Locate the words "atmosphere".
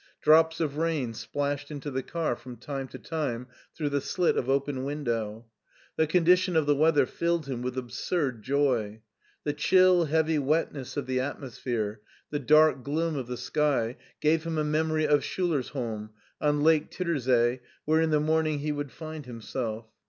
11.19-12.01